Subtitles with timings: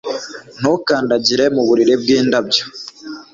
[0.59, 2.63] Ntukandagire mu buriri bwindabyo